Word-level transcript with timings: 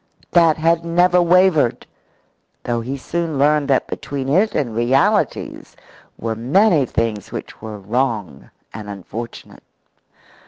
That 0.31 0.57
had 0.57 0.83
never 0.83 1.21
wavered, 1.21 1.85
though 2.63 2.81
he 2.81 2.97
soon 2.97 3.37
learned 3.37 3.67
that 3.67 3.85
between 3.85 4.29
it 4.29 4.55
and 4.55 4.75
realities 4.75 5.75
were 6.17 6.33
many 6.35 6.87
things 6.87 7.31
which 7.31 7.61
were 7.61 7.77
wrong 7.77 8.49
and 8.73 8.89
unfortunate. 8.89 9.61